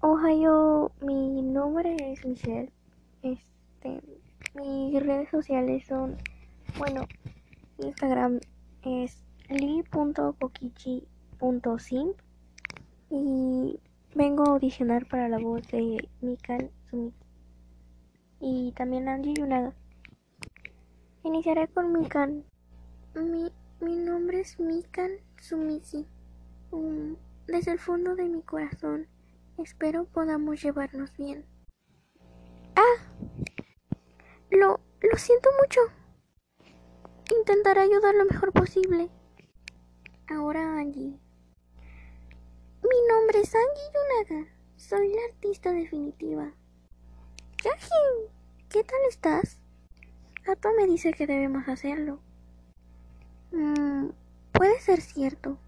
[0.00, 2.72] Ohio, mi nombre es Michelle.
[3.22, 4.00] Este,
[4.54, 6.16] mis redes sociales son,
[6.78, 7.06] bueno,
[7.78, 8.40] Instagram
[8.82, 12.16] es li.kokichi.simp
[13.10, 13.80] y
[14.14, 17.26] vengo a audicionar para la voz de Mikan Sumiki
[18.40, 19.72] y también Angie Yunaga.
[21.24, 22.44] Iniciaré con Mikan.
[23.14, 23.50] Mi,
[23.80, 25.10] mi nombre es Mikan
[25.40, 26.06] Sumisi.
[26.70, 27.16] Um,
[27.46, 29.06] desde el fondo de mi corazón,
[29.58, 31.46] espero podamos llevarnos bien.
[32.76, 32.96] ¡Ah!
[34.50, 35.80] Lo, lo siento mucho.
[37.36, 39.10] Intentaré ayudar lo mejor posible.
[40.28, 41.18] Ahora Angie.
[42.82, 44.48] Mi nombre es Angie Yunaga.
[44.76, 46.52] Soy la artista definitiva.
[47.64, 48.30] Yaji,
[48.68, 49.58] ¿qué tal estás?
[50.46, 52.20] Ato me dice que debemos hacerlo.
[53.50, 54.10] Mm,
[54.52, 55.58] puede ser cierto.